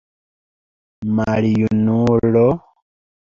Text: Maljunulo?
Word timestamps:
Maljunulo? 1.17 2.47